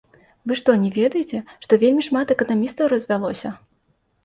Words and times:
Вы 0.51 0.55
што, 0.61 0.73
не 0.85 0.89
ведаеце, 0.95 1.43
што 1.67 1.79
вельмі 1.85 2.03
шмат 2.09 2.27
эканамістаў 2.39 2.93
развялося? 2.97 3.55